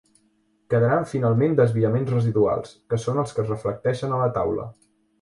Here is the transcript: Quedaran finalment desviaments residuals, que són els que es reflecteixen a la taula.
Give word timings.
Quedaran 0.73 1.05
finalment 1.11 1.53
desviaments 1.59 2.15
residuals, 2.15 2.75
que 2.93 3.01
són 3.07 3.23
els 3.27 3.37
que 3.37 3.47
es 3.47 3.55
reflecteixen 3.55 4.19
a 4.21 4.27
la 4.27 4.35
taula. 4.43 4.71